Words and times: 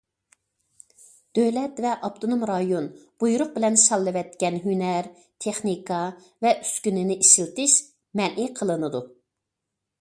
دۆلەت 1.39 1.81
ۋە 1.85 1.91
ئاپتونوم 2.07 2.45
رايون 2.51 2.87
بۇيرۇق 3.23 3.51
بىلەن 3.59 3.77
شاللىۋەتكەن 3.83 4.59
ھۈنەر، 4.65 5.11
تېخنىكا 5.45 6.01
ۋە 6.47 6.57
ئۈسكۈنىنى 6.57 7.21
ئىشلىتىش 7.25 7.79
مەنئى 8.21 8.53
قىلىنىدۇ. 8.61 9.07